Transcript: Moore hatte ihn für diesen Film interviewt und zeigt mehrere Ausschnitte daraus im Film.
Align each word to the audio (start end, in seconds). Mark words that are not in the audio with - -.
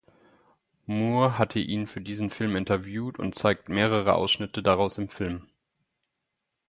Moore 0.87 1.37
hatte 1.37 1.59
ihn 1.59 1.85
für 1.85 2.01
diesen 2.01 2.31
Film 2.31 2.55
interviewt 2.55 3.19
und 3.19 3.35
zeigt 3.35 3.69
mehrere 3.69 4.15
Ausschnitte 4.15 4.63
daraus 4.63 4.97
im 4.97 5.09
Film. 5.09 5.47